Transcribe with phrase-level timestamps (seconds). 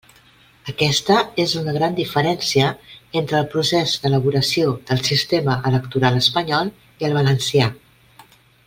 [0.71, 2.71] Aquesta és una gran diferència
[3.21, 7.71] entre el procés d'elaboració del sistema electoral espanyol i el valencià.